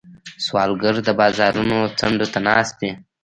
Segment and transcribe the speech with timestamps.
[0.45, 2.91] سوالګر د بازارونو څنډو ته ناست وي